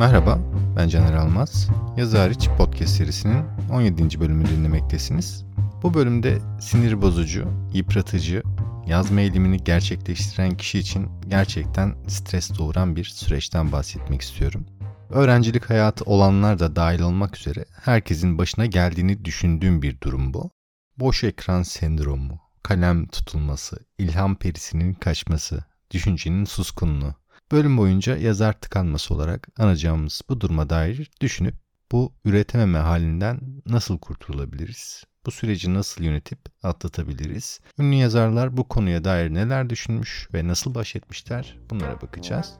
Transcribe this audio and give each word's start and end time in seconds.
Merhaba, 0.00 0.38
ben 0.76 0.88
Caner 0.88 1.12
Almaz. 1.12 1.68
Yazı 1.96 2.32
podcast 2.58 2.96
serisinin 2.96 3.44
17. 3.72 4.20
bölümünü 4.20 4.48
dinlemektesiniz. 4.48 5.44
Bu 5.82 5.94
bölümde 5.94 6.38
sinir 6.60 7.02
bozucu, 7.02 7.48
yıpratıcı, 7.72 8.42
yazma 8.86 9.20
eğilimini 9.20 9.64
gerçekleştiren 9.64 10.56
kişi 10.56 10.78
için 10.78 11.08
gerçekten 11.28 11.94
stres 12.08 12.58
doğuran 12.58 12.96
bir 12.96 13.04
süreçten 13.04 13.72
bahsetmek 13.72 14.22
istiyorum. 14.22 14.66
Öğrencilik 15.10 15.70
hayatı 15.70 16.04
olanlar 16.04 16.58
da 16.58 16.76
dahil 16.76 17.00
olmak 17.00 17.38
üzere 17.38 17.64
herkesin 17.82 18.38
başına 18.38 18.66
geldiğini 18.66 19.24
düşündüğüm 19.24 19.82
bir 19.82 20.00
durum 20.00 20.34
bu. 20.34 20.50
Boş 20.98 21.24
ekran 21.24 21.62
sendromu, 21.62 22.40
kalem 22.62 23.06
tutulması, 23.06 23.78
ilham 23.98 24.36
perisinin 24.36 24.94
kaçması, 24.94 25.64
düşüncenin 25.90 26.44
suskunluğu. 26.44 27.19
Bölüm 27.52 27.78
boyunca 27.78 28.16
yazar 28.16 28.52
tıkanması 28.52 29.14
olarak 29.14 29.48
anacağımız 29.58 30.22
bu 30.28 30.40
duruma 30.40 30.70
dair 30.70 31.10
düşünüp 31.20 31.54
bu 31.92 32.12
üretememe 32.24 32.78
halinden 32.78 33.40
nasıl 33.66 33.98
kurtulabiliriz? 33.98 35.04
Bu 35.26 35.30
süreci 35.30 35.74
nasıl 35.74 36.04
yönetip 36.04 36.38
atlatabiliriz? 36.62 37.60
Ünlü 37.78 37.94
yazarlar 37.94 38.56
bu 38.56 38.68
konuya 38.68 39.04
dair 39.04 39.34
neler 39.34 39.70
düşünmüş 39.70 40.28
ve 40.34 40.48
nasıl 40.48 40.74
baş 40.74 40.96
etmişler? 40.96 41.58
Bunlara 41.70 42.00
bakacağız. 42.00 42.54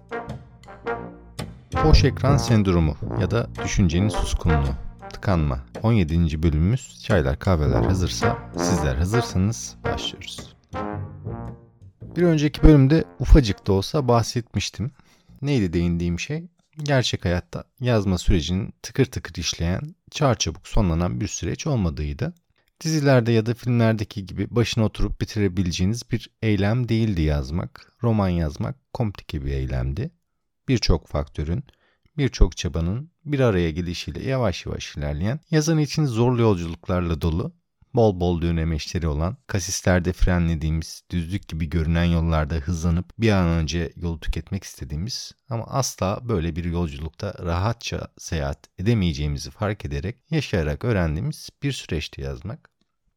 Boş 1.85 2.05
ekran 2.05 2.37
sendromu 2.37 2.97
ya 3.21 3.30
da 3.30 3.49
düşüncenin 3.65 4.09
suskunluğu, 4.09 4.75
tıkanma. 5.13 5.61
17. 5.83 6.43
bölümümüz 6.43 7.02
çaylar 7.05 7.38
kahveler 7.38 7.83
hazırsa 7.83 8.38
sizler 8.57 8.95
hazırsanız 8.95 9.77
başlıyoruz. 9.85 10.60
Bir 12.16 12.23
önceki 12.23 12.63
bölümde 12.63 13.05
ufacık 13.19 13.66
da 13.66 13.73
olsa 13.73 14.09
bahsetmiştim. 14.09 14.91
Neydi 15.43 15.73
değindiğim 15.73 16.21
şey? 16.21 16.45
Gerçek 16.83 17.25
hayatta 17.25 17.65
yazma 17.80 18.19
sürecinin 18.19 18.75
tıkır 18.83 19.05
tıkır 19.05 19.35
işleyen, 19.35 19.95
çarçabuk 20.11 20.69
sonlanan 20.69 21.21
bir 21.21 21.29
süreç 21.29 21.67
olmadığıydı. 21.67 22.35
Dizilerde 22.80 23.33
ya 23.33 23.47
da 23.47 23.55
filmlerdeki 23.55 24.27
gibi 24.27 24.47
başına 24.51 24.85
oturup 24.85 25.21
bitirebileceğiniz 25.21 26.11
bir 26.11 26.30
eylem 26.43 26.89
değildi 26.89 27.23
yazmak. 27.23 27.93
Roman 28.02 28.29
yazmak 28.29 28.77
komplike 28.93 29.45
bir 29.45 29.52
eylemdi. 29.52 30.11
Birçok 30.69 31.09
faktörün, 31.09 31.65
birçok 32.19 32.57
çabanın 32.57 33.11
bir 33.24 33.41
araya 33.41 33.71
gelişiyle 33.71 34.23
yavaş 34.29 34.67
yavaş 34.67 34.97
ilerleyen, 34.97 35.41
yazan 35.51 35.79
için 35.79 36.05
zorlu 36.05 36.43
yolculuklarla 36.43 37.21
dolu, 37.21 37.52
bol 37.95 38.21
bol 38.21 38.43
dönemeçleri 38.43 39.09
olan, 39.09 39.37
kasislerde 39.46 40.13
frenlediğimiz, 40.13 41.02
düzlük 41.10 41.49
gibi 41.49 41.71
görünen 41.71 42.05
yollarda 42.05 42.55
hızlanıp 42.55 43.13
bir 43.19 43.30
an 43.30 43.46
önce 43.46 43.93
yolu 43.96 44.21
tüketmek 44.21 44.65
istediğimiz 44.65 45.33
ama 45.49 45.65
asla 45.65 46.21
böyle 46.23 46.57
bir 46.57 46.65
yolculukta 46.65 47.35
rahatça 47.43 48.09
seyahat 48.18 48.59
edemeyeceğimizi 48.79 49.51
fark 49.51 49.85
ederek 49.85 50.16
yaşayarak 50.30 50.85
öğrendiğimiz 50.85 51.51
bir 51.63 51.73
süreçti 51.73 52.21
yazmak. 52.21 52.71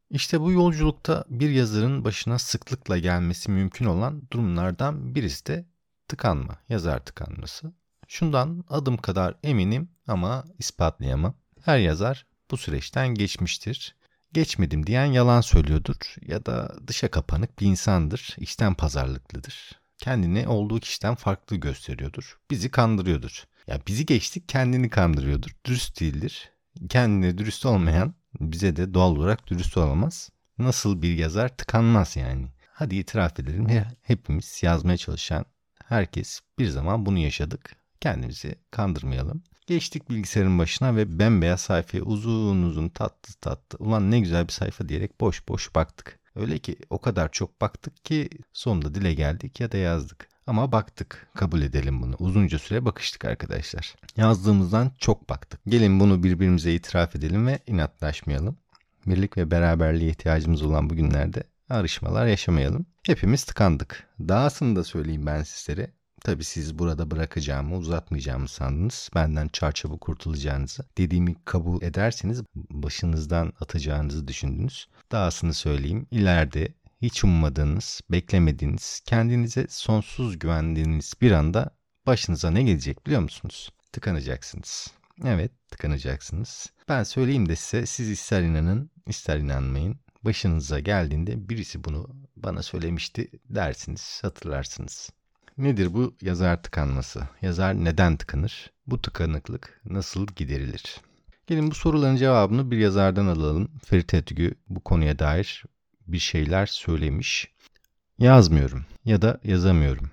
İşte 0.09 0.41
bu 0.41 0.51
yolculukta 0.51 1.25
bir 1.29 1.49
yazarın 1.49 2.05
başına 2.05 2.39
sıklıkla 2.39 2.97
gelmesi 2.97 3.51
mümkün 3.51 3.85
olan 3.85 4.21
durumlardan 4.31 5.15
birisi 5.15 5.45
de 5.45 5.65
tıkanma, 6.07 6.57
yazar 6.69 7.05
tıkanması. 7.05 7.73
Şundan 8.07 8.63
adım 8.69 8.97
kadar 8.97 9.35
eminim 9.43 9.89
ama 10.07 10.43
ispatlayamam. 10.59 11.33
Her 11.61 11.77
yazar 11.77 12.25
bu 12.51 12.57
süreçten 12.57 13.07
geçmiştir. 13.07 13.95
Geçmedim 14.33 14.87
diyen 14.87 15.05
yalan 15.05 15.41
söylüyordur 15.41 16.15
ya 16.27 16.45
da 16.45 16.75
dışa 16.87 17.11
kapanık 17.11 17.59
bir 17.59 17.65
insandır, 17.65 18.35
içten 18.37 18.73
pazarlıklıdır. 18.73 19.71
Kendini 19.97 20.47
olduğu 20.47 20.79
kişiden 20.79 21.15
farklı 21.15 21.55
gösteriyordur. 21.55 22.37
Bizi 22.51 22.71
kandırıyordur. 22.71 23.43
Ya 23.67 23.79
bizi 23.87 24.05
geçtik 24.05 24.49
kendini 24.49 24.89
kandırıyordur. 24.89 25.51
Dürüst 25.65 25.99
değildir. 25.99 26.51
Kendine 26.89 27.37
dürüst 27.37 27.65
olmayan 27.65 28.13
bize 28.39 28.75
de 28.75 28.93
doğal 28.93 29.11
olarak 29.11 29.47
dürüst 29.47 29.77
olamaz. 29.77 30.29
Nasıl 30.57 31.01
bir 31.01 31.17
yazar 31.17 31.57
tıkanmaz 31.57 32.15
yani. 32.15 32.47
Hadi 32.71 32.95
itiraf 32.95 33.39
edelim 33.39 33.67
hepimiz 34.01 34.63
yazmaya 34.63 34.97
çalışan 34.97 35.45
herkes 35.85 36.39
bir 36.59 36.67
zaman 36.67 37.05
bunu 37.05 37.17
yaşadık. 37.17 37.75
Kendimizi 38.01 38.55
kandırmayalım. 38.71 39.43
Geçtik 39.67 40.09
bilgisayarın 40.09 40.59
başına 40.59 40.95
ve 40.95 41.19
bembeyaz 41.19 41.61
sayfaya 41.61 42.03
uzun 42.03 42.63
uzun 42.63 42.89
tatlı 42.89 43.33
tatlı 43.33 43.77
ulan 43.85 44.11
ne 44.11 44.19
güzel 44.19 44.47
bir 44.47 44.53
sayfa 44.53 44.89
diyerek 44.89 45.21
boş 45.21 45.47
boş 45.47 45.75
baktık. 45.75 46.19
Öyle 46.35 46.59
ki 46.59 46.75
o 46.89 47.01
kadar 47.01 47.31
çok 47.31 47.61
baktık 47.61 48.05
ki 48.05 48.29
sonunda 48.53 48.95
dile 48.95 49.13
geldik 49.13 49.59
ya 49.59 49.71
da 49.71 49.77
yazdık. 49.77 50.27
Ama 50.47 50.71
baktık 50.71 51.27
kabul 51.35 51.61
edelim 51.61 52.01
bunu. 52.01 52.15
Uzunca 52.19 52.59
süre 52.59 52.85
bakıştık 52.85 53.25
arkadaşlar. 53.25 53.95
Yazdığımızdan 54.17 54.91
çok 54.99 55.29
baktık. 55.29 55.59
Gelin 55.67 55.99
bunu 55.99 56.23
birbirimize 56.23 56.73
itiraf 56.73 57.15
edelim 57.15 57.47
ve 57.47 57.59
inatlaşmayalım. 57.67 58.57
Birlik 59.05 59.37
ve 59.37 59.51
beraberliğe 59.51 60.09
ihtiyacımız 60.09 60.61
olan 60.61 60.89
bu 60.89 60.95
günlerde 60.95 61.43
arışmalar 61.69 62.27
yaşamayalım. 62.27 62.85
Hepimiz 63.05 63.43
tıkandık. 63.43 64.07
Dahasını 64.19 64.75
da 64.75 64.83
söyleyeyim 64.83 65.25
ben 65.25 65.43
sizlere. 65.43 65.91
Tabii 66.23 66.43
siz 66.43 66.79
burada 66.79 67.11
bırakacağımı, 67.11 67.77
uzatmayacağımı 67.77 68.47
sandınız. 68.47 69.09
Benden 69.15 69.47
çarçabuk 69.47 70.01
kurtulacağınızı. 70.01 70.85
Dediğimi 70.97 71.35
kabul 71.45 71.81
ederseniz 71.81 72.43
başınızdan 72.55 73.53
atacağınızı 73.59 74.27
düşündünüz. 74.27 74.87
Dahasını 75.11 75.53
söyleyeyim. 75.53 76.07
İleride 76.11 76.73
hiç 77.01 77.23
ummadığınız, 77.23 78.01
beklemediğiniz, 78.11 79.01
kendinize 79.05 79.67
sonsuz 79.69 80.39
güvendiğiniz 80.39 81.13
bir 81.21 81.31
anda 81.31 81.69
başınıza 82.07 82.51
ne 82.51 82.63
gelecek 82.63 83.05
biliyor 83.05 83.21
musunuz? 83.21 83.69
Tıkanacaksınız. 83.91 84.87
Evet, 85.25 85.51
tıkanacaksınız. 85.71 86.71
Ben 86.89 87.03
söyleyeyim 87.03 87.49
de 87.49 87.55
size 87.55 87.85
siz 87.85 88.09
ister 88.09 88.41
inanın, 88.41 88.91
ister 89.07 89.37
inanmayın. 89.37 89.99
Başınıza 90.23 90.79
geldiğinde 90.79 91.49
birisi 91.49 91.83
bunu 91.83 92.09
bana 92.35 92.63
söylemişti 92.63 93.31
dersiniz, 93.49 94.19
hatırlarsınız. 94.21 95.09
Nedir 95.57 95.93
bu 95.93 96.15
yazar 96.21 96.63
tıkanması? 96.63 97.27
Yazar 97.41 97.85
neden 97.85 98.17
tıkanır? 98.17 98.71
Bu 98.87 99.01
tıkanıklık 99.01 99.81
nasıl 99.85 100.27
giderilir? 100.27 100.97
Gelin 101.47 101.71
bu 101.71 101.75
soruların 101.75 102.15
cevabını 102.15 102.71
bir 102.71 102.77
yazardan 102.77 103.27
alalım. 103.27 103.71
Ferit 103.85 104.13
Etgü 104.13 104.55
bu 104.69 104.79
konuya 104.79 105.19
dair 105.19 105.63
bir 106.07 106.19
şeyler 106.19 106.65
söylemiş. 106.65 107.51
Yazmıyorum 108.17 108.85
ya 109.05 109.21
da 109.21 109.39
yazamıyorum. 109.43 110.11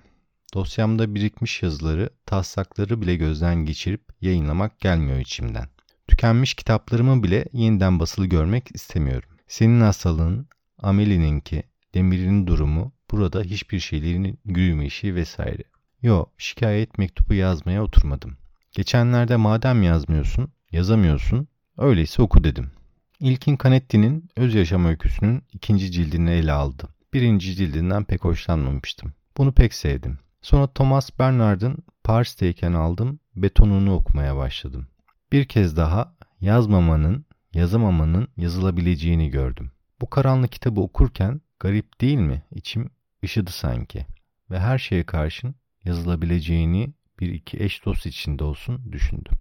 Dosyamda 0.53 1.15
birikmiş 1.15 1.63
yazıları, 1.63 2.09
taslakları 2.25 3.01
bile 3.01 3.15
gözden 3.15 3.55
geçirip 3.55 4.01
yayınlamak 4.21 4.79
gelmiyor 4.79 5.19
içimden. 5.19 5.65
Tükenmiş 6.07 6.53
kitaplarımı 6.53 7.23
bile 7.23 7.45
yeniden 7.53 7.99
basılı 7.99 8.25
görmek 8.25 8.75
istemiyorum. 8.75 9.29
Senin 9.47 9.81
hastalığın, 9.81 10.47
Amelie'ninki, 10.77 11.63
Demir'in 11.93 12.47
durumu, 12.47 12.91
burada 13.11 13.41
hiçbir 13.41 13.79
şeylerin 13.79 14.39
büyümeyişi 14.45 15.15
vesaire. 15.15 15.63
Yo, 16.01 16.25
şikayet 16.37 16.97
mektubu 16.97 17.33
yazmaya 17.33 17.83
oturmadım. 17.83 18.37
Geçenlerde 18.71 19.35
madem 19.35 19.83
yazmıyorsun, 19.83 20.51
yazamıyorsun, 20.71 21.47
öyleyse 21.77 22.21
oku 22.21 22.43
dedim. 22.43 22.71
İlkin 23.19 23.57
Canetti'nin 23.63 24.29
Öz 24.35 24.55
Yaşam 24.55 24.85
Öyküsü'nün 24.85 25.43
ikinci 25.53 25.91
cildini 25.91 26.29
ele 26.31 26.51
aldı. 26.51 26.87
Birinci 27.13 27.55
cildinden 27.55 28.03
pek 28.03 28.23
hoşlanmamıştım. 28.23 29.13
Bunu 29.37 29.51
pek 29.51 29.73
sevdim. 29.73 30.19
Sonra 30.41 30.67
Thomas 30.67 31.19
Bernard'ın 31.19 31.77
Paris'teyken 32.03 32.73
aldım, 32.73 33.19
betonunu 33.35 33.93
okumaya 33.93 34.37
başladım. 34.37 34.87
Bir 35.31 35.45
kez 35.45 35.77
daha 35.77 36.15
yazmamanın, 36.41 37.25
yazamamanın 37.53 38.27
yazılabileceğini 38.37 39.29
gördüm. 39.29 39.71
Bu 40.01 40.09
karanlık 40.09 40.51
kitabı 40.51 40.81
okurken 40.81 41.41
garip 41.59 42.01
değil 42.01 42.17
mi? 42.17 42.43
İçim 42.55 42.89
ışıdı 43.23 43.51
sanki. 43.51 44.05
Ve 44.49 44.59
her 44.59 44.77
şeye 44.77 45.05
karşın 45.05 45.55
yazılabileceğini 45.83 46.93
bir 47.19 47.29
iki 47.33 47.63
eş 47.63 47.85
dost 47.85 48.05
içinde 48.05 48.43
olsun 48.43 48.91
düşündüm. 48.91 49.33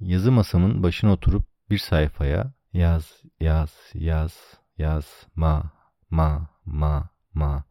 Yazı 0.00 0.32
masamın 0.32 0.82
başına 0.82 1.12
oturup 1.12 1.46
bir 1.70 1.78
sayfaya 1.78 2.52
yaz, 2.72 3.22
yaz, 3.40 3.74
yaz, 3.94 4.58
yaz, 4.78 5.26
ma, 5.34 5.72
ma, 6.10 6.50
ma, 6.64 7.10
ma, 7.34 7.64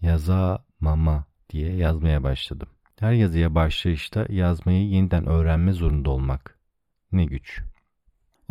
yaza, 0.00 0.64
mama 0.80 1.24
diye 1.50 1.76
yazmaya 1.76 2.22
başladım. 2.22 2.68
Her 2.98 3.12
yazıya 3.12 3.54
başlayışta 3.54 4.26
yazmayı 4.28 4.88
yeniden 4.88 5.26
öğrenme 5.26 5.72
zorunda 5.72 6.10
olmak. 6.10 6.58
Ne 7.12 7.24
güç. 7.24 7.62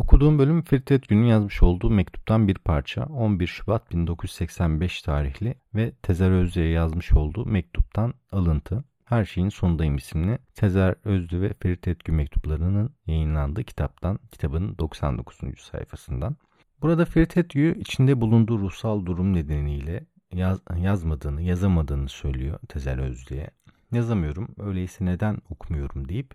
Okuduğum 0.02 0.38
bölüm 0.38 0.62
Ferit 0.62 0.92
Etgün'ün 0.92 1.26
yazmış 1.26 1.62
olduğu 1.62 1.90
mektuptan 1.90 2.48
bir 2.48 2.54
parça 2.54 3.04
11 3.04 3.46
Şubat 3.46 3.90
1985 3.90 5.02
tarihli 5.02 5.54
ve 5.74 5.92
Tezer 6.02 6.30
Özlü'ye 6.30 6.68
yazmış 6.68 7.12
olduğu 7.12 7.46
mektuptan 7.46 8.14
alıntı. 8.32 8.84
Her 9.04 9.24
şeyin 9.24 9.48
sonundayım 9.48 9.96
isimli 9.96 10.38
Tezer 10.54 10.94
Özlü 11.04 11.40
ve 11.40 11.54
Ferit 11.60 11.88
Etgün 11.88 12.14
mektuplarının 12.14 12.90
yayınlandığı 13.06 13.64
kitaptan, 13.64 14.18
kitabın 14.32 14.78
99. 14.78 15.38
sayfasından. 15.60 16.36
Burada 16.82 17.04
Ferit 17.04 17.36
Etgü 17.36 17.78
içinde 17.78 18.20
bulunduğu 18.20 18.58
ruhsal 18.58 19.06
durum 19.06 19.34
nedeniyle 19.34 20.06
yaz, 20.32 20.60
yazmadığını, 20.76 21.42
yazamadığını 21.42 22.08
söylüyor 22.08 22.58
Tezer 22.68 22.98
Özlü'ye. 22.98 23.50
Yazamıyorum, 23.92 24.48
öyleyse 24.58 25.04
neden 25.04 25.38
okumuyorum 25.50 26.08
deyip 26.08 26.34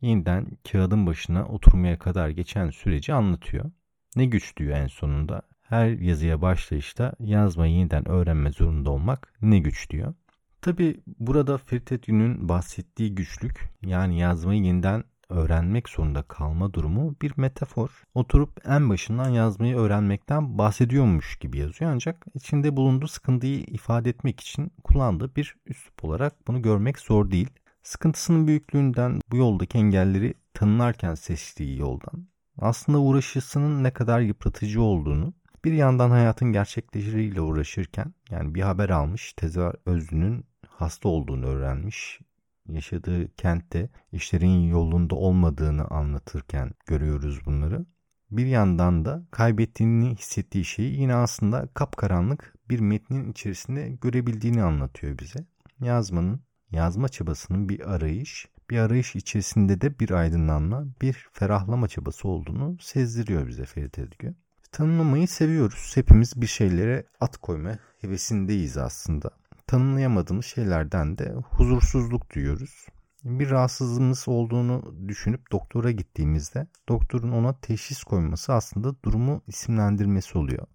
yeniden 0.00 0.46
kağıdın 0.72 1.06
başına 1.06 1.46
oturmaya 1.46 1.98
kadar 1.98 2.28
geçen 2.28 2.70
süreci 2.70 3.14
anlatıyor. 3.14 3.70
Ne 4.16 4.26
güç 4.26 4.56
diyor 4.56 4.76
en 4.76 4.86
sonunda. 4.86 5.42
Her 5.62 5.88
yazıya 5.88 6.42
başlayışta 6.42 7.12
yazmayı 7.20 7.74
yeniden 7.74 8.08
öğrenme 8.08 8.50
zorunda 8.50 8.90
olmak 8.90 9.32
ne 9.42 9.58
güç 9.58 9.90
diyor. 9.90 10.14
Tabi 10.62 11.00
burada 11.18 11.58
Ferit 11.58 11.92
Etgün'ün 11.92 12.48
bahsettiği 12.48 13.14
güçlük 13.14 13.70
yani 13.82 14.18
yazmayı 14.18 14.62
yeniden 14.62 15.04
öğrenmek 15.28 15.88
zorunda 15.88 16.22
kalma 16.22 16.74
durumu 16.74 17.16
bir 17.22 17.32
metafor. 17.36 18.02
Oturup 18.14 18.60
en 18.68 18.90
başından 18.90 19.28
yazmayı 19.28 19.76
öğrenmekten 19.76 20.58
bahsediyormuş 20.58 21.36
gibi 21.36 21.58
yazıyor 21.58 21.90
ancak 21.90 22.26
içinde 22.34 22.76
bulunduğu 22.76 23.08
sıkıntıyı 23.08 23.58
ifade 23.58 24.10
etmek 24.10 24.40
için 24.40 24.72
kullandığı 24.84 25.36
bir 25.36 25.56
üslup 25.66 26.04
olarak 26.04 26.48
bunu 26.48 26.62
görmek 26.62 26.98
zor 26.98 27.30
değil. 27.30 27.50
Sıkıntısının 27.84 28.46
büyüklüğünden 28.46 29.20
bu 29.30 29.36
yoldaki 29.36 29.78
engelleri 29.78 30.34
tanınarken 30.54 31.14
seçtiği 31.14 31.78
yoldan 31.78 32.28
aslında 32.58 32.98
uğraşısının 32.98 33.84
ne 33.84 33.90
kadar 33.90 34.20
yıpratıcı 34.20 34.82
olduğunu 34.82 35.34
bir 35.64 35.72
yandan 35.72 36.10
hayatın 36.10 36.52
gerçekleriyle 36.52 37.40
uğraşırken 37.40 38.14
yani 38.30 38.54
bir 38.54 38.62
haber 38.62 38.88
almış 38.88 39.32
Tezar 39.32 39.76
Özlü'nün 39.86 40.44
hasta 40.68 41.08
olduğunu 41.08 41.46
öğrenmiş 41.46 42.20
yaşadığı 42.68 43.34
kentte 43.36 43.90
işlerin 44.12 44.68
yolunda 44.68 45.14
olmadığını 45.14 45.84
anlatırken 45.84 46.72
görüyoruz 46.86 47.46
bunları. 47.46 47.86
Bir 48.30 48.46
yandan 48.46 49.04
da 49.04 49.26
kaybettiğini 49.30 50.14
hissettiği 50.14 50.64
şeyi 50.64 51.00
yine 51.00 51.14
aslında 51.14 51.68
kapkaranlık 51.74 52.54
bir 52.68 52.80
metnin 52.80 53.32
içerisinde 53.32 53.88
görebildiğini 53.88 54.62
anlatıyor 54.62 55.18
bize. 55.18 55.46
Yazmanın, 55.80 56.40
yazma 56.74 57.08
çabasının 57.08 57.68
bir 57.68 57.94
arayış, 57.94 58.48
bir 58.70 58.78
arayış 58.78 59.16
içerisinde 59.16 59.80
de 59.80 59.98
bir 59.98 60.10
aydınlanma, 60.10 60.84
bir 61.02 61.28
ferahlama 61.32 61.88
çabası 61.88 62.28
olduğunu 62.28 62.76
sezdiriyor 62.80 63.48
bize 63.48 63.64
Ferit 63.64 63.98
Edgü. 63.98 64.34
Tanımlamayı 64.72 65.28
seviyoruz. 65.28 65.92
Hepimiz 65.94 66.40
bir 66.42 66.46
şeylere 66.46 67.04
at 67.20 67.36
koyma 67.36 67.78
hevesindeyiz 68.00 68.76
aslında 68.76 69.30
tanımlayamadığımız 69.66 70.46
şeylerden 70.46 71.18
de 71.18 71.34
huzursuzluk 71.50 72.34
duyuyoruz. 72.34 72.86
Bir 73.24 73.50
rahatsızlığımız 73.50 74.28
olduğunu 74.28 74.94
düşünüp 75.08 75.52
doktora 75.52 75.90
gittiğimizde 75.90 76.66
doktorun 76.88 77.32
ona 77.32 77.60
teşhis 77.60 78.04
koyması 78.04 78.52
aslında 78.52 78.94
durumu 79.04 79.42
isimlendirmesi 79.46 80.38
oluyor. 80.38 80.66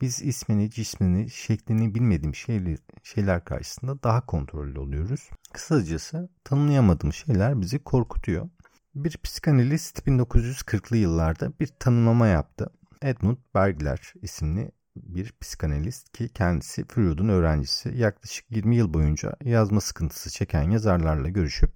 Biz 0.00 0.22
ismini, 0.22 0.70
cismini, 0.70 1.30
şeklini 1.30 1.94
bilmediğim 1.94 2.34
şeyler, 2.34 2.78
şeyler 3.02 3.44
karşısında 3.44 4.02
daha 4.02 4.26
kontrollü 4.26 4.78
oluyoruz. 4.78 5.30
Kısacası 5.52 6.28
tanımlayamadığım 6.44 7.12
şeyler 7.12 7.60
bizi 7.60 7.78
korkutuyor. 7.78 8.48
Bir 8.94 9.18
psikanalist 9.22 9.98
1940'lı 10.06 10.96
yıllarda 10.96 11.52
bir 11.60 11.66
tanımlama 11.66 12.26
yaptı. 12.26 12.70
Edmund 13.02 13.38
Bergler 13.54 14.12
isimli 14.22 14.70
bir 14.96 15.32
psikanalist 15.40 16.12
ki 16.12 16.28
kendisi 16.28 16.84
Freud'un 16.88 17.28
öğrencisi. 17.28 17.88
Yaklaşık 17.96 18.50
20 18.50 18.76
yıl 18.76 18.94
boyunca 18.94 19.36
yazma 19.44 19.80
sıkıntısı 19.80 20.30
çeken 20.30 20.70
yazarlarla 20.70 21.28
görüşüp 21.28 21.70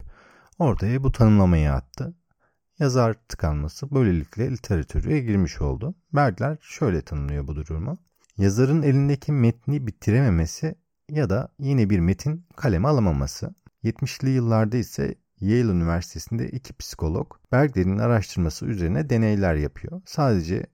ortaya 0.59 1.03
bu 1.03 1.13
tanımlamayı 1.13 1.73
attı. 1.73 2.15
Yazar 2.79 3.15
tıkanması 3.29 3.91
böylelikle 3.95 4.51
literatüre 4.51 5.21
girmiş 5.21 5.61
oldu. 5.61 5.95
Bergler 6.13 6.59
şöyle 6.61 7.03
tanımlıyor 7.03 7.47
bu 7.47 7.57
durumu. 7.57 7.99
Yazarın 8.41 8.83
elindeki 8.83 9.33
metni 9.33 9.87
bitirememesi 9.87 10.75
ya 11.11 11.31
da 11.31 11.49
yine 11.59 11.91
bir 11.91 12.01
metin 12.01 12.47
kaleme 12.57 12.89
alamaması. 12.89 13.55
70'li 13.85 14.31
yıllarda 14.31 14.77
ise 14.77 15.15
Yale 15.41 15.73
Üniversitesi'nde 15.73 16.51
iki 16.51 16.73
psikolog 16.73 17.33
Bergler'in 17.53 17.99
araştırması 17.99 18.67
üzerine 18.67 19.11
deneyler 19.11 19.55
yapıyor. 19.55 20.03
Sadece 20.07 20.67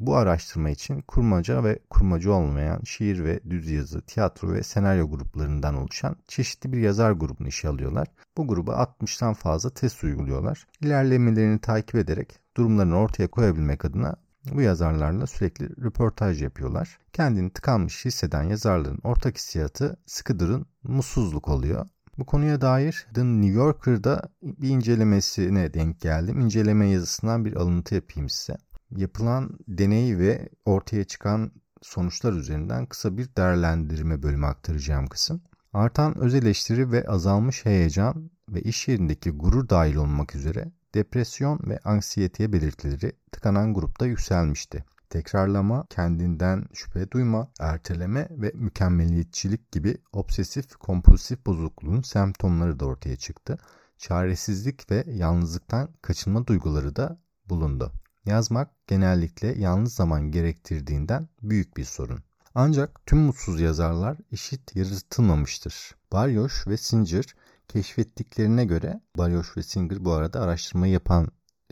bu 0.00 0.16
araştırma 0.16 0.70
için 0.70 1.00
kurmaca 1.00 1.64
ve 1.64 1.78
kurmacı 1.90 2.32
olmayan 2.32 2.80
şiir 2.84 3.24
ve 3.24 3.40
düz 3.50 3.70
yazı, 3.70 4.00
tiyatro 4.00 4.52
ve 4.52 4.62
senaryo 4.62 5.10
gruplarından 5.10 5.74
oluşan 5.74 6.16
çeşitli 6.28 6.72
bir 6.72 6.78
yazar 6.78 7.12
grubunu 7.12 7.48
işe 7.48 7.68
alıyorlar. 7.68 8.08
Bu 8.36 8.48
gruba 8.48 8.72
60'tan 8.72 9.34
fazla 9.34 9.70
test 9.70 10.04
uyguluyorlar. 10.04 10.66
İlerlemelerini 10.80 11.58
takip 11.58 11.94
ederek 11.94 12.38
durumlarını 12.56 12.96
ortaya 12.96 13.28
koyabilmek 13.28 13.84
adına 13.84 14.16
bu 14.52 14.60
yazarlarla 14.60 15.26
sürekli 15.26 15.68
röportaj 15.84 16.42
yapıyorlar. 16.42 16.98
Kendini 17.12 17.50
tıkanmış 17.50 18.04
hisseden 18.04 18.42
yazarların 18.42 19.00
ortak 19.04 19.36
hissiyatı 19.36 19.96
durun, 20.38 20.66
mutsuzluk 20.82 21.48
oluyor. 21.48 21.86
Bu 22.18 22.26
konuya 22.26 22.60
dair 22.60 23.06
The 23.14 23.24
New 23.24 23.54
Yorker'da 23.54 24.22
bir 24.42 24.68
incelemesine 24.68 25.74
denk 25.74 26.00
geldim. 26.00 26.40
İnceleme 26.40 26.88
yazısından 26.88 27.44
bir 27.44 27.56
alıntı 27.56 27.94
yapayım 27.94 28.28
size 28.28 28.58
yapılan 28.90 29.58
deney 29.68 30.18
ve 30.18 30.48
ortaya 30.64 31.04
çıkan 31.04 31.52
sonuçlar 31.82 32.32
üzerinden 32.32 32.86
kısa 32.86 33.16
bir 33.16 33.28
değerlendirme 33.36 34.22
bölümü 34.22 34.46
aktaracağım 34.46 35.06
kısım. 35.06 35.42
Artan 35.72 36.18
öz 36.18 36.34
eleştiri 36.34 36.92
ve 36.92 37.06
azalmış 37.06 37.64
heyecan 37.64 38.30
ve 38.48 38.62
iş 38.62 38.88
yerindeki 38.88 39.30
gurur 39.30 39.68
dahil 39.68 39.94
olmak 39.94 40.34
üzere 40.34 40.72
depresyon 40.94 41.60
ve 41.66 41.78
anksiyeteye 41.84 42.52
belirtileri 42.52 43.12
tıkanan 43.32 43.74
grupta 43.74 44.06
yükselmişti. 44.06 44.84
Tekrarlama, 45.10 45.86
kendinden 45.90 46.66
şüphe 46.72 47.10
duyma, 47.10 47.48
erteleme 47.60 48.28
ve 48.30 48.52
mükemmeliyetçilik 48.54 49.72
gibi 49.72 49.96
obsesif 50.12 50.76
kompulsif 50.76 51.46
bozukluğun 51.46 52.02
semptomları 52.02 52.80
da 52.80 52.86
ortaya 52.86 53.16
çıktı. 53.16 53.58
Çaresizlik 53.98 54.90
ve 54.90 55.04
yalnızlıktan 55.06 55.88
kaçınma 56.02 56.46
duyguları 56.46 56.96
da 56.96 57.18
bulundu. 57.48 57.92
Yazmak 58.24 58.70
genellikle 58.86 59.48
yalnız 59.58 59.94
zaman 59.94 60.30
gerektirdiğinden 60.30 61.28
büyük 61.42 61.76
bir 61.76 61.84
sorun. 61.84 62.20
Ancak 62.54 63.06
tüm 63.06 63.18
mutsuz 63.18 63.60
yazarlar 63.60 64.16
eşit 64.32 64.76
yaratılmamıştır. 64.76 65.94
Baryoş 66.12 66.66
ve 66.66 66.76
Singer 66.76 67.24
keşfettiklerine 67.68 68.64
göre 68.64 69.00
Baryoş 69.18 69.56
ve 69.56 69.62
Singer 69.62 70.04
bu 70.04 70.12
arada 70.12 70.40
araştırma 70.40 70.86
yapan 70.86 71.28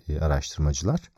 e, 0.08 0.20
araştırmacılar 0.20 1.10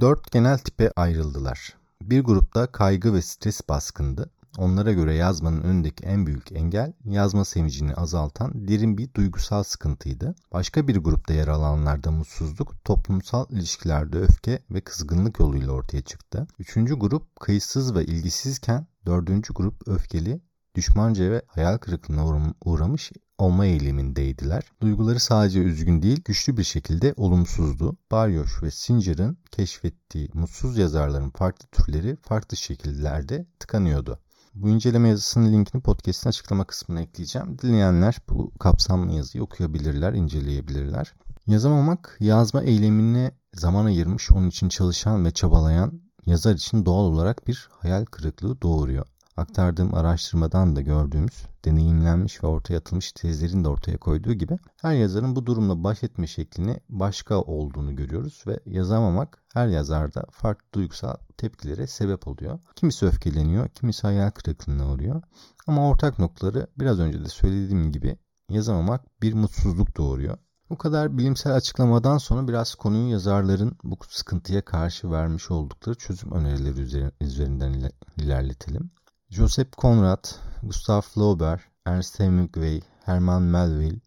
dört 0.00 0.32
genel 0.32 0.58
tipe 0.58 0.90
ayrıldılar. 0.96 1.74
Bir 2.02 2.20
grupta 2.20 2.72
kaygı 2.72 3.14
ve 3.14 3.22
stres 3.22 3.68
baskındı. 3.68 4.30
Onlara 4.58 4.92
göre 4.92 5.14
yazmanın 5.14 5.62
önündeki 5.62 6.04
en 6.04 6.26
büyük 6.26 6.52
engel 6.52 6.92
yazma 7.04 7.44
sevincini 7.44 7.94
azaltan 7.94 8.68
derin 8.68 8.98
bir 8.98 9.14
duygusal 9.14 9.62
sıkıntıydı. 9.62 10.34
Başka 10.52 10.88
bir 10.88 10.96
grupta 10.96 11.34
yer 11.34 11.48
alanlarda 11.48 12.10
mutsuzluk, 12.10 12.84
toplumsal 12.84 13.46
ilişkilerde 13.50 14.18
öfke 14.18 14.62
ve 14.70 14.80
kızgınlık 14.80 15.40
yoluyla 15.40 15.72
ortaya 15.72 16.02
çıktı. 16.02 16.46
Üçüncü 16.58 16.94
grup 16.94 17.40
kayıtsız 17.40 17.94
ve 17.94 18.04
ilgisizken 18.04 18.86
dördüncü 19.06 19.54
grup 19.54 19.88
öfkeli, 19.88 20.40
düşmanca 20.74 21.30
ve 21.30 21.42
hayal 21.46 21.78
kırıklığına 21.78 22.52
uğramış 22.64 23.12
olma 23.38 23.66
eğilimindeydiler. 23.66 24.62
Duyguları 24.82 25.20
sadece 25.20 25.60
üzgün 25.60 26.02
değil, 26.02 26.20
güçlü 26.24 26.56
bir 26.56 26.64
şekilde 26.64 27.14
olumsuzdu. 27.16 27.96
Baryoş 28.10 28.62
ve 28.62 28.70
Singer'ın 28.70 29.36
keşfettiği 29.50 30.28
mutsuz 30.34 30.78
yazarların 30.78 31.30
farklı 31.30 31.66
türleri 31.72 32.16
farklı 32.16 32.56
şekillerde 32.56 33.46
tıkanıyordu. 33.58 34.18
Bu 34.54 34.68
inceleme 34.68 35.08
yazısının 35.08 35.52
linkini 35.52 35.82
podcast'in 35.82 36.28
açıklama 36.28 36.64
kısmına 36.64 37.00
ekleyeceğim. 37.00 37.58
Dileyenler 37.58 38.16
bu 38.28 38.52
kapsamlı 38.58 39.12
yazıyı 39.12 39.44
okuyabilirler, 39.44 40.12
inceleyebilirler. 40.12 41.14
Yazamamak, 41.46 42.16
yazma 42.20 42.62
eylemine 42.62 43.32
zaman 43.54 43.84
ayırmış, 43.84 44.32
onun 44.32 44.48
için 44.48 44.68
çalışan 44.68 45.24
ve 45.24 45.30
çabalayan 45.30 46.00
yazar 46.26 46.54
için 46.54 46.86
doğal 46.86 47.04
olarak 47.04 47.48
bir 47.48 47.68
hayal 47.72 48.04
kırıklığı 48.04 48.62
doğuruyor 48.62 49.11
aktardığım 49.36 49.94
araştırmadan 49.94 50.76
da 50.76 50.80
gördüğümüz 50.80 51.46
deneyimlenmiş 51.64 52.42
ve 52.42 52.46
ortaya 52.46 52.78
atılmış 52.78 53.12
tezlerin 53.12 53.64
de 53.64 53.68
ortaya 53.68 53.98
koyduğu 53.98 54.32
gibi 54.32 54.58
her 54.80 54.94
yazarın 54.94 55.36
bu 55.36 55.46
durumla 55.46 55.84
baş 55.84 56.02
etme 56.02 56.26
şeklini 56.26 56.80
başka 56.88 57.40
olduğunu 57.40 57.96
görüyoruz 57.96 58.44
ve 58.46 58.60
yazamamak 58.66 59.42
her 59.52 59.66
yazarda 59.68 60.24
farklı 60.30 60.66
duygusal 60.74 61.14
tepkilere 61.36 61.86
sebep 61.86 62.28
oluyor. 62.28 62.58
Kimisi 62.76 63.06
öfkeleniyor, 63.06 63.68
kimisi 63.68 64.02
hayal 64.02 64.30
kırıklığına 64.30 64.92
uğruyor. 64.92 65.22
Ama 65.66 65.88
ortak 65.88 66.18
noktaları 66.18 66.66
biraz 66.78 67.00
önce 67.00 67.24
de 67.24 67.28
söylediğim 67.28 67.92
gibi 67.92 68.18
yazamamak 68.50 69.22
bir 69.22 69.34
mutsuzluk 69.34 69.96
doğuruyor. 69.96 70.38
Bu 70.70 70.78
kadar 70.78 71.18
bilimsel 71.18 71.54
açıklamadan 71.54 72.18
sonra 72.18 72.48
biraz 72.48 72.74
konuyu 72.74 73.10
yazarların 73.10 73.76
bu 73.84 73.96
sıkıntıya 74.08 74.64
karşı 74.64 75.10
vermiş 75.10 75.50
oldukları 75.50 75.94
çözüm 75.94 76.32
önerileri 76.32 77.10
üzerinden 77.20 77.90
ilerletelim. 78.16 78.90
Joseph 79.32 79.72
Conrad, 79.78 80.24
Gustav 80.62 81.00
Flaubert, 81.00 81.62
Ernest 81.86 82.20
Hemingway, 82.20 82.82
Herman 83.04 83.42
Melville, 83.42 84.00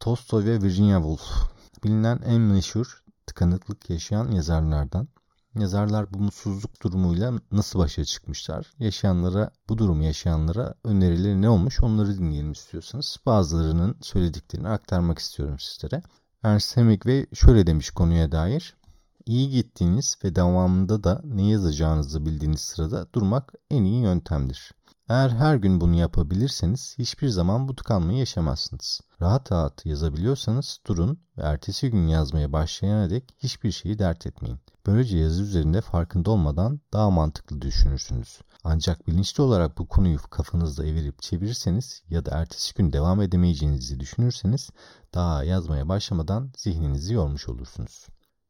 Tolstoy 0.00 0.44
ve 0.44 0.62
Virginia 0.62 0.96
Woolf 0.96 1.22
bilinen 1.84 2.20
en 2.24 2.40
meşhur 2.40 3.02
tıkanıklık 3.26 3.90
yaşayan 3.90 4.30
yazarlardan. 4.30 5.08
Yazarlar 5.58 6.14
bu 6.14 6.18
mutsuzluk 6.18 6.82
durumuyla 6.82 7.32
nasıl 7.52 7.78
başa 7.78 8.04
çıkmışlar? 8.04 8.72
Yaşayanlara, 8.78 9.50
bu 9.68 9.78
durumu 9.78 10.04
yaşayanlara 10.04 10.74
önerileri 10.84 11.42
ne 11.42 11.48
olmuş 11.48 11.80
onları 11.80 12.18
dinleyelim 12.18 12.52
istiyorsanız. 12.52 13.16
Bazılarının 13.26 13.96
söylediklerini 14.00 14.68
aktarmak 14.68 15.18
istiyorum 15.18 15.58
sizlere. 15.58 16.02
Ernst 16.42 16.76
Hemingway 16.76 17.26
şöyle 17.34 17.66
demiş 17.66 17.90
konuya 17.90 18.32
dair. 18.32 18.76
İyi 19.26 19.50
gittiğiniz 19.50 20.18
ve 20.24 20.34
devamında 20.34 21.04
da 21.04 21.22
ne 21.24 21.48
yazacağınızı 21.48 22.26
bildiğiniz 22.26 22.60
sırada 22.60 23.06
durmak 23.14 23.52
en 23.70 23.84
iyi 23.84 24.02
yöntemdir. 24.02 24.72
Eğer 25.08 25.30
her 25.30 25.56
gün 25.56 25.80
bunu 25.80 25.94
yapabilirseniz 25.94 26.94
hiçbir 26.98 27.28
zaman 27.28 27.68
bu 27.68 27.76
tıkanmayı 27.76 28.18
yaşamazsınız. 28.18 29.00
Rahat 29.20 29.52
rahat 29.52 29.86
yazabiliyorsanız 29.86 30.78
durun 30.86 31.18
ve 31.38 31.42
ertesi 31.42 31.90
gün 31.90 32.06
yazmaya 32.06 32.52
başlayana 32.52 33.10
dek 33.10 33.34
hiçbir 33.38 33.70
şeyi 33.70 33.98
dert 33.98 34.26
etmeyin. 34.26 34.58
Böylece 34.86 35.18
yazı 35.18 35.42
üzerinde 35.42 35.80
farkında 35.80 36.30
olmadan 36.30 36.80
daha 36.92 37.10
mantıklı 37.10 37.62
düşünürsünüz. 37.62 38.40
Ancak 38.64 39.06
bilinçli 39.06 39.42
olarak 39.42 39.78
bu 39.78 39.88
konuyu 39.88 40.18
kafanızda 40.18 40.86
evirip 40.86 41.22
çevirirseniz 41.22 42.02
ya 42.10 42.24
da 42.24 42.30
ertesi 42.30 42.74
gün 42.74 42.92
devam 42.92 43.22
edemeyeceğinizi 43.22 44.00
düşünürseniz 44.00 44.70
daha 45.14 45.44
yazmaya 45.44 45.88
başlamadan 45.88 46.52
zihninizi 46.56 47.14
yormuş 47.14 47.48
olursunuz. 47.48 48.06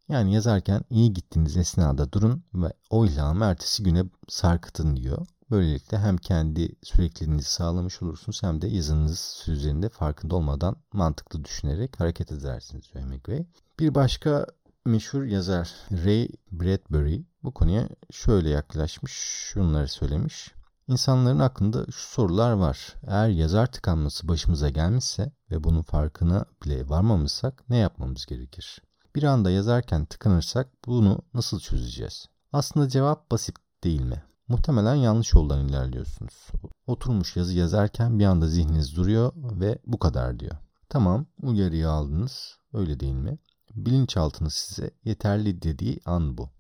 Yani 0.09 0.35
yazarken 0.35 0.83
iyi 0.91 1.13
gittiğiniz 1.13 1.57
esnada 1.57 2.13
durun 2.13 2.45
ve 2.55 2.73
o 2.91 3.07
ilhamı 3.07 3.45
ertesi 3.45 3.83
güne 3.83 4.05
sarkıtın 4.29 4.97
diyor. 4.97 5.27
Böylelikle 5.51 5.99
hem 5.99 6.17
kendi 6.17 6.75
sürekliliğinizi 6.83 7.51
sağlamış 7.51 8.03
olursunuz 8.03 8.43
hem 8.43 8.63
de 8.63 8.67
yazınız 8.69 9.45
üzerinde 9.49 9.89
farkında 9.89 10.37
olmadan 10.37 10.77
mantıklı 10.93 11.45
düşünerek 11.45 12.01
hareket 12.01 12.33
edersiniz 12.33 12.93
diyor 12.93 13.05
Hemingway. 13.05 13.47
Bir 13.81 13.95
başka 13.95 14.47
meşhur 14.85 15.25
yazar 15.25 15.75
Ray 15.93 16.29
Bradbury 16.53 17.23
bu 17.43 17.55
konuya 17.55 17.89
şöyle 18.11 18.51
yaklaşmış, 18.51 19.13
şunları 19.53 19.89
söylemiş. 19.89 20.55
İnsanların 20.89 21.39
aklında 21.39 21.85
şu 21.87 22.09
sorular 22.09 22.53
var. 22.53 22.95
Eğer 23.07 23.29
yazar 23.29 23.67
tıkanması 23.73 24.29
başımıza 24.29 24.69
gelmişse 24.69 25.33
ve 25.51 25.65
bunun 25.65 25.83
farkına 25.83 26.45
bile 26.65 26.89
varmamışsak 26.89 27.71
ne 27.71 27.77
yapmamız 27.77 28.27
gerekir? 28.27 28.83
Bir 29.17 29.23
anda 29.23 29.51
yazarken 29.51 30.05
tıkanırsak 30.05 30.69
bunu 30.87 31.19
nasıl 31.35 31.61
çözeceğiz? 31.61 32.27
Aslında 32.53 32.89
cevap 32.89 33.31
basit 33.31 33.57
değil 33.85 34.01
mi? 34.01 34.23
Muhtemelen 34.49 34.95
yanlış 34.95 35.33
yoldan 35.33 35.69
ilerliyorsunuz. 35.69 36.49
Oturmuş 36.87 37.37
yazı 37.37 37.55
yazarken 37.55 38.19
bir 38.19 38.25
anda 38.25 38.47
zihniniz 38.47 38.97
duruyor 38.97 39.33
ve 39.37 39.79
bu 39.87 39.99
kadar 39.99 40.41
diyor. 40.41 40.57
Tamam 40.89 41.27
uyarıyı 41.43 41.91
aldınız 41.91 42.59
öyle 42.73 43.01
değil 43.01 43.15
mi? 43.15 43.39
Bilinçaltınız 43.75 44.55
size 44.55 44.91
yeterli 45.05 45.63
dediği 45.63 46.01
an 46.05 46.39
bu. 46.39 46.51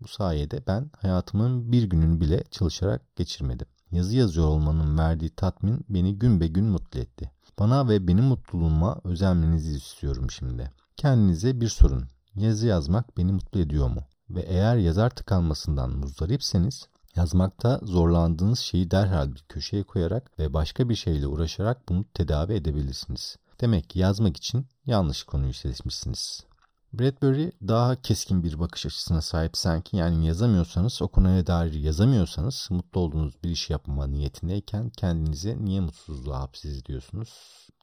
Bu 0.00 0.08
sayede 0.08 0.66
ben 0.66 0.90
hayatımın 0.98 1.72
bir 1.72 1.82
gününü 1.82 2.20
bile 2.20 2.44
çalışarak 2.50 3.16
geçirmedim. 3.16 3.66
Yazı 3.90 4.16
yazıyor 4.16 4.46
olmanın 4.46 4.98
verdiği 4.98 5.30
tatmin 5.30 5.84
beni 5.88 6.18
gün 6.18 6.40
be 6.40 6.46
gün 6.46 6.64
mutlu 6.64 7.00
etti. 7.00 7.30
Bana 7.58 7.88
ve 7.88 8.08
benim 8.08 8.24
mutluluğuma 8.24 9.00
özenmenizi 9.04 9.76
istiyorum 9.76 10.30
şimdi. 10.30 10.72
Kendinize 11.02 11.60
bir 11.60 11.68
sorun. 11.68 12.04
Yazı 12.34 12.66
yazmak 12.66 13.16
beni 13.16 13.32
mutlu 13.32 13.60
ediyor 13.60 13.88
mu? 13.88 14.04
Ve 14.30 14.40
eğer 14.40 14.76
yazar 14.76 15.10
tıkanmasından 15.10 15.90
muzdaripseniz 15.90 16.88
yazmakta 17.16 17.80
zorlandığınız 17.82 18.58
şeyi 18.58 18.90
derhal 18.90 19.34
bir 19.34 19.44
köşeye 19.48 19.82
koyarak 19.82 20.38
ve 20.38 20.54
başka 20.54 20.88
bir 20.88 20.94
şeyle 20.94 21.26
uğraşarak 21.26 21.88
bunu 21.88 22.04
tedavi 22.14 22.52
edebilirsiniz. 22.52 23.36
Demek 23.60 23.90
ki 23.90 23.98
yazmak 23.98 24.36
için 24.36 24.66
yanlış 24.86 25.22
konuyu 25.22 25.52
seçmişsiniz. 25.52 26.44
Bradbury 26.92 27.50
daha 27.68 28.02
keskin 28.02 28.42
bir 28.42 28.58
bakış 28.58 28.86
açısına 28.86 29.20
sahip 29.20 29.56
sanki 29.56 29.96
yani 29.96 30.26
yazamıyorsanız 30.26 31.02
o 31.02 31.08
konuya 31.08 31.46
dair 31.46 31.72
yazamıyorsanız 31.72 32.68
mutlu 32.70 33.00
olduğunuz 33.00 33.42
bir 33.44 33.50
iş 33.50 33.70
yapma 33.70 34.06
niyetindeyken 34.06 34.90
kendinize 34.90 35.64
niye 35.64 35.80
mutsuzluğa 35.80 36.40
hapsiz 36.40 36.84
diyorsunuz? 36.84 37.30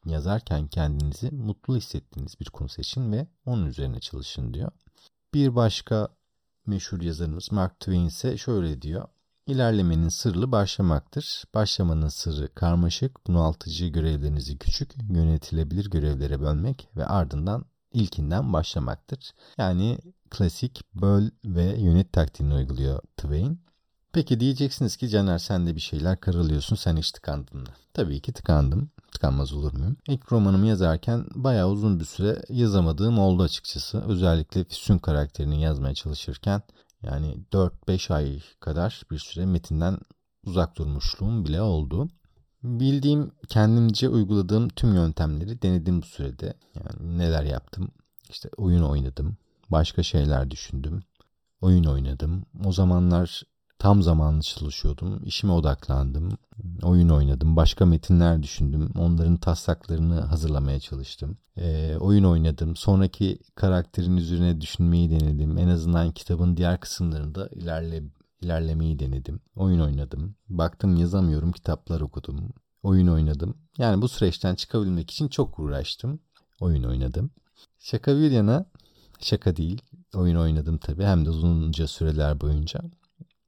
Yazarken 0.05 0.67
kendinizi 0.67 1.31
mutlu 1.31 1.77
hissettiğiniz 1.77 2.39
bir 2.39 2.45
konu 2.45 2.69
seçin 2.69 3.11
ve 3.11 3.27
onun 3.45 3.65
üzerine 3.65 3.99
çalışın 3.99 4.53
diyor. 4.53 4.71
Bir 5.33 5.55
başka 5.55 6.07
meşhur 6.65 7.01
yazarımız 7.01 7.51
Mark 7.51 7.79
Twain 7.79 8.05
ise 8.05 8.37
şöyle 8.37 8.81
diyor. 8.81 9.07
İlerlemenin 9.47 10.09
sırrı 10.09 10.51
başlamaktır. 10.51 11.43
Başlamanın 11.53 12.07
sırrı 12.07 12.53
karmaşık, 12.53 13.27
bunaltıcı 13.27 13.87
görevlerinizi 13.87 14.57
küçük, 14.57 14.91
yönetilebilir 15.09 15.89
görevlere 15.89 16.41
bölmek 16.41 16.89
ve 16.95 17.05
ardından 17.05 17.65
ilkinden 17.93 18.53
başlamaktır. 18.53 19.31
Yani 19.57 19.97
klasik 20.29 20.81
böl 20.95 21.29
ve 21.45 21.63
yönet 21.63 22.13
taktiğini 22.13 22.53
uyguluyor 22.53 23.01
Twain. 23.17 23.61
Peki 24.13 24.39
diyeceksiniz 24.39 24.97
ki 24.97 25.09
Caner 25.09 25.37
sen 25.37 25.67
de 25.67 25.75
bir 25.75 25.81
şeyler 25.81 26.19
karalıyorsun 26.19 26.75
sen 26.75 26.97
hiç 26.97 27.11
tıkandın 27.11 27.57
mı? 27.57 27.67
Tabii 27.93 28.21
ki 28.21 28.33
tıkandım. 28.33 28.89
Tıkanmaz 29.11 29.53
olur 29.53 29.73
muyum? 29.73 29.97
İlk 30.07 30.31
romanımı 30.31 30.67
yazarken 30.67 31.25
bayağı 31.35 31.69
uzun 31.69 31.99
bir 31.99 32.05
süre 32.05 32.41
yazamadığım 32.49 33.19
oldu 33.19 33.43
açıkçası. 33.43 34.01
Özellikle 34.01 34.63
Füsun 34.63 34.97
karakterini 34.97 35.61
yazmaya 35.61 35.93
çalışırken 35.93 36.61
yani 37.01 37.37
4-5 37.51 38.13
ay 38.13 38.41
kadar 38.59 39.01
bir 39.11 39.19
süre 39.19 39.45
metinden 39.45 39.97
uzak 40.45 40.77
durmuşluğum 40.77 41.45
bile 41.45 41.61
oldu. 41.61 42.09
Bildiğim, 42.63 43.31
kendimce 43.47 44.09
uyguladığım 44.09 44.69
tüm 44.69 44.93
yöntemleri 44.93 45.61
denedim 45.61 46.01
bu 46.01 46.05
sürede. 46.05 46.53
Yani 46.75 47.17
neler 47.17 47.43
yaptım? 47.43 47.91
İşte 48.29 48.49
oyun 48.57 48.83
oynadım, 48.83 49.37
başka 49.69 50.03
şeyler 50.03 50.51
düşündüm, 50.51 51.03
oyun 51.61 51.83
oynadım. 51.83 52.45
O 52.65 52.71
zamanlar 52.71 53.43
tam 53.79 54.01
zamanlı 54.01 54.41
çalışıyordum, 54.41 55.23
işime 55.25 55.53
odaklandım, 55.53 56.37
oyun 56.83 57.09
oynadım, 57.09 57.55
başka 57.55 57.85
metinler 57.85 58.43
düşündüm, 58.43 58.89
onların 58.97 59.37
taslaklarını 59.37 60.21
hazırlamaya 60.21 60.79
çalıştım. 60.79 61.37
E, 61.57 61.97
oyun 61.99 62.23
oynadım, 62.23 62.75
sonraki 62.75 63.39
karakterin 63.55 64.17
üzerine 64.17 64.61
düşünmeyi 64.61 65.09
denedim. 65.09 65.57
En 65.57 65.67
azından 65.67 66.11
kitabın 66.11 66.57
diğer 66.57 66.79
kısımlarında 66.79 67.47
ilerle 67.47 68.03
ilerlemeyi 68.41 68.99
denedim. 68.99 69.39
Oyun 69.55 69.79
oynadım. 69.79 70.35
Baktım 70.49 70.95
yazamıyorum 70.95 71.51
kitaplar 71.51 72.01
okudum. 72.01 72.49
Oyun 72.83 73.07
oynadım. 73.07 73.57
Yani 73.77 74.01
bu 74.01 74.07
süreçten 74.07 74.55
çıkabilmek 74.55 75.11
için 75.11 75.27
çok 75.27 75.59
uğraştım. 75.59 76.19
Oyun 76.59 76.83
oynadım. 76.83 77.31
Şaka 77.79 78.17
bir 78.17 78.31
yana 78.31 78.65
şaka 79.19 79.55
değil. 79.55 79.81
Oyun 80.15 80.35
oynadım 80.35 80.77
tabii 80.77 81.03
hem 81.03 81.25
de 81.25 81.29
uzunca 81.29 81.87
süreler 81.87 82.41
boyunca. 82.41 82.81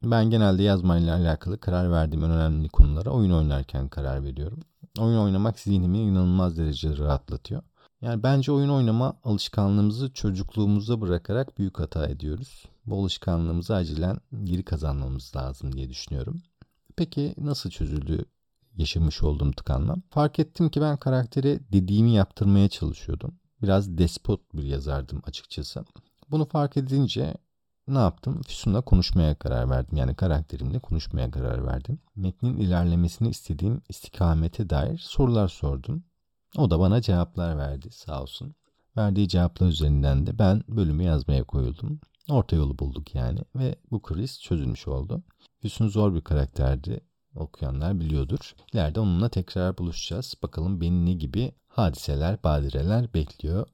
Ben 0.04 0.30
genelde 0.30 0.64
yazmayla 0.64 1.16
alakalı 1.16 1.60
karar 1.60 1.92
verdiğim 1.92 2.24
en 2.24 2.32
önemli 2.32 2.70
konulara 2.70 3.10
oyun 3.10 3.32
oynarken 3.32 3.88
karar 3.88 4.24
veriyorum. 4.24 4.60
Oyun 5.00 5.18
oynamak 5.18 5.60
zihnimi 5.60 6.00
inanılmaz 6.00 6.58
derecede 6.58 6.98
rahatlatıyor. 6.98 7.62
Yani 8.02 8.24
bence 8.24 8.52
oyun 8.52 8.70
oynama 8.70 9.14
alışkanlığımızı 9.24 10.14
çocukluğumuzda 10.14 11.02
bırakarak 11.02 11.58
büyük 11.58 11.80
hata 11.80 12.08
ediyoruz. 12.08 12.66
Bu 12.86 13.02
alışkanlığımızı 13.02 13.76
acilen 13.76 14.18
geri 14.44 14.64
kazanmamız 14.64 15.36
lazım 15.36 15.76
diye 15.76 15.90
düşünüyorum. 15.90 16.42
Peki 16.96 17.36
nasıl 17.38 17.70
çözüldü 17.70 18.26
yaşamış 18.78 19.24
olduğum 19.24 19.52
tıkanma? 19.52 19.96
Fark 20.10 20.40
ettim 20.40 20.70
ki 20.70 20.82
ben 20.82 20.98
karaktere 20.98 21.60
dediğimi 21.74 22.12
yaptırmaya 22.12 22.70
çalışıyordum. 22.70 23.36
Biraz 23.62 23.98
despot 23.98 24.54
bir 24.54 24.64
yazardım 24.64 25.22
açıkçası. 25.26 25.86
Bunu 26.32 26.46
fark 26.46 26.78
edince 26.78 27.34
ne 27.88 27.98
yaptım? 27.98 28.42
Füsun'la 28.42 28.82
konuşmaya 28.82 29.36
karar 29.36 29.70
verdim. 29.70 29.98
Yani 29.98 30.16
karakterimle 30.16 30.80
konuşmaya 30.80 31.32
karar 31.32 31.66
verdim. 31.66 32.00
Metnin 32.16 32.58
ilerlemesini 32.58 33.30
istediğim 33.30 33.82
istikamete 33.90 34.70
dair 34.70 34.98
sorular 34.98 35.48
sordum. 35.48 36.04
O 36.58 36.72
da 36.72 36.80
bana 36.80 37.02
cevaplar 37.02 37.58
verdi 37.58 37.92
sağ 37.92 38.22
olsun. 38.22 38.56
Verdiği 38.98 39.28
cevaplar 39.28 39.68
üzerinden 39.68 40.28
de 40.28 40.40
ben 40.40 40.64
bölümü 40.68 41.04
yazmaya 41.04 41.44
koyuldum. 41.44 42.00
Orta 42.30 42.56
yolu 42.56 42.80
bulduk 42.80 43.16
yani 43.16 43.40
ve 43.56 43.76
bu 43.92 44.02
kriz 44.02 44.42
çözülmüş 44.42 44.88
oldu. 44.88 45.24
Füsun 45.62 45.88
zor 45.88 46.16
bir 46.16 46.22
karakterdi. 46.22 47.00
Okuyanlar 47.36 48.00
biliyordur. 48.00 48.56
İleride 48.74 49.00
onunla 49.00 49.30
tekrar 49.30 49.78
buluşacağız. 49.78 50.36
Bakalım 50.44 50.82
beni 50.82 51.06
ne 51.06 51.14
gibi 51.14 51.52
hadiseler, 51.68 52.44
badireler 52.44 53.14
bekliyor. 53.14 53.68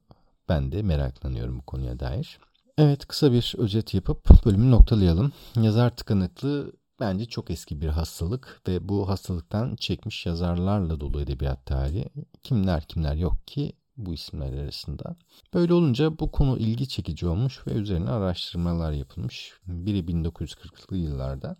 Ben 0.48 0.72
de 0.72 0.82
meraklanıyorum 0.82 1.58
bu 1.58 1.62
konuya 1.62 2.00
dair. 2.00 2.38
Evet 2.78 3.06
kısa 3.06 3.32
bir 3.32 3.54
özet 3.58 3.94
yapıp 3.94 4.46
bölümü 4.46 4.70
noktalayalım. 4.70 5.32
Yazar 5.56 5.96
tıkanıklığı 5.96 6.72
bence 7.00 7.24
çok 7.26 7.50
eski 7.50 7.80
bir 7.80 7.88
hastalık 7.88 8.60
ve 8.68 8.88
bu 8.88 9.08
hastalıktan 9.08 9.76
çekmiş 9.76 10.26
yazarlarla 10.26 11.00
dolu 11.00 11.20
edebiyat 11.20 11.66
tarihi. 11.66 12.04
Kimler 12.42 12.84
kimler 12.84 13.14
yok 13.14 13.46
ki 13.46 13.72
bu 13.96 14.14
isimler 14.14 14.52
arasında. 14.52 15.16
Böyle 15.54 15.74
olunca 15.74 16.18
bu 16.18 16.30
konu 16.30 16.58
ilgi 16.58 16.88
çekici 16.88 17.26
olmuş 17.26 17.66
ve 17.66 17.72
üzerine 17.72 18.10
araştırmalar 18.10 18.92
yapılmış. 18.92 19.52
Biri 19.66 19.98
1940'lı 19.98 20.96
yıllarda, 20.96 21.56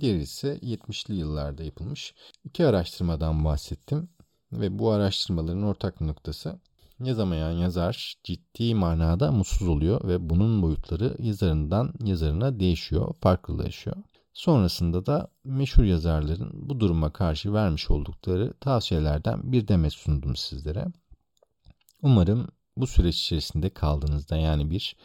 diğeri 0.00 0.22
ise 0.22 0.58
70'li 0.58 1.14
yıllarda 1.14 1.62
yapılmış. 1.62 2.14
İki 2.44 2.66
araştırmadan 2.66 3.44
bahsettim 3.44 4.08
ve 4.52 4.78
bu 4.78 4.90
araştırmaların 4.90 5.62
ortak 5.62 6.00
noktası 6.00 6.58
yazamayan 7.00 7.52
yazar 7.52 8.16
ciddi 8.24 8.74
manada 8.74 9.32
mutsuz 9.32 9.68
oluyor 9.68 10.08
ve 10.08 10.30
bunun 10.30 10.62
boyutları 10.62 11.16
yazarından 11.18 11.92
yazarına 12.04 12.60
değişiyor, 12.60 13.14
farklılaşıyor. 13.20 13.96
Sonrasında 14.32 15.06
da 15.06 15.28
meşhur 15.44 15.84
yazarların 15.84 16.50
bu 16.54 16.80
duruma 16.80 17.12
karşı 17.12 17.52
vermiş 17.52 17.90
oldukları 17.90 18.54
tavsiyelerden 18.60 19.52
bir 19.52 19.68
demet 19.68 19.92
sundum 19.92 20.36
sizlere. 20.36 20.86
Umarım 22.02 22.48
bu 22.76 22.86
süreç 22.86 23.20
içerisinde 23.20 23.70
kaldığınızda 23.70 24.36
yani 24.36 24.70
bir 24.70 24.96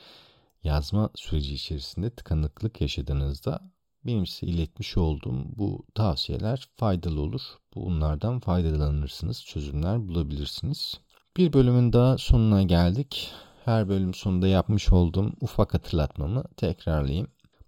yazma 0.63 1.10
süreci 1.15 1.53
içerisinde 1.53 2.10
tıkanıklık 2.10 2.81
yaşadığınızda 2.81 3.72
benim 4.05 4.27
size 4.27 4.51
iletmiş 4.51 4.98
olduğum 4.98 5.57
bu 5.57 5.86
tavsiyeler 5.96 6.67
faydalı 6.75 7.22
olur. 7.22 7.41
Bunlardan 7.75 8.39
faydalanırsınız, 8.39 9.46
çözümler 9.46 10.07
bulabilirsiniz. 10.07 11.00
Bir 11.38 11.53
bölümün 11.53 11.93
daha 11.93 12.17
sonuna 12.17 12.63
geldik. 12.63 13.31
Her 13.65 13.89
bölüm 13.89 14.13
sonunda 14.13 14.48
yapmış 14.48 14.91
olduğum 14.91 15.31
ufak 15.41 15.74
hatırlatmamı 15.74 16.43
tekrarlayayım. 16.57 17.27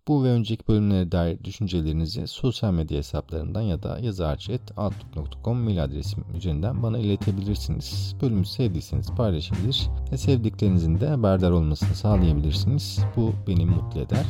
Bu 0.10 0.24
ve 0.24 0.30
önceki 0.30 0.68
bölümlere 0.68 1.12
dair 1.12 1.44
düşüncelerinizi 1.44 2.28
sosyal 2.28 2.74
medya 2.74 2.98
hesaplarından 2.98 3.62
ya 3.62 3.84
da 3.84 4.00
yazarcı.outlook.com 4.00 5.58
mail 5.58 5.84
adresim 5.84 6.24
üzerinden 6.38 6.84
bana 6.84 7.00
iletebilirsiniz. 7.00 8.16
Bölümü 8.22 8.46
sevdiyseniz 8.46 9.12
paylaşabilir 9.12 9.90
ve 10.12 10.18
sevdiklerinizin 10.18 11.00
de 11.00 11.08
haberdar 11.08 11.52
olmasını 11.52 11.96
sağlayabilirsiniz. 11.96 13.00
Bu 13.16 13.34
beni 13.48 13.66
mutlu 13.66 14.00
eder. 14.00 14.26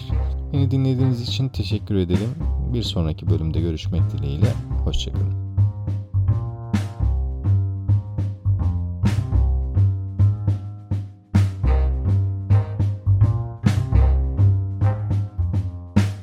Beni 0.53 0.71
dinlediğiniz 0.71 1.21
için 1.21 1.49
teşekkür 1.49 1.95
ederim. 1.95 2.29
Bir 2.73 2.83
sonraki 2.83 3.29
bölümde 3.29 3.61
görüşmek 3.61 4.01
dileğiyle. 4.11 4.53
Hoşçakalın. 4.83 5.48